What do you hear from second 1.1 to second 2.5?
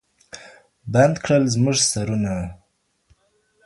کړل زموږ سرونه